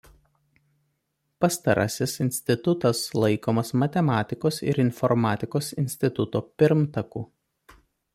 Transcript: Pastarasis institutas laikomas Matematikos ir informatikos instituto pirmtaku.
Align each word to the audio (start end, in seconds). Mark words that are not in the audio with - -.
Pastarasis 1.43 2.15
institutas 2.23 3.01
laikomas 3.23 3.71
Matematikos 3.83 4.57
ir 4.71 4.81
informatikos 4.85 5.71
instituto 5.83 6.43
pirmtaku. 6.63 7.23